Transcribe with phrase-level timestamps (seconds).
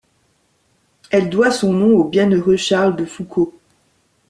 [1.11, 3.51] Elle doit son nom au bienheureux Charles de Foucauld.